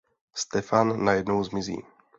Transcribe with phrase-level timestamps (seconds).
[0.43, 1.77] Stefan najednou zmizí.